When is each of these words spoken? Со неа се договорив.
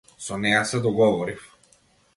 Со 0.27 0.37
неа 0.45 0.63
се 0.71 0.81
договорив. 0.87 1.47